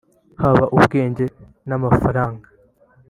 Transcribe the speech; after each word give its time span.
haba 0.41 0.65
ubwenge 0.77 1.25
n’amafaranga 1.67 2.47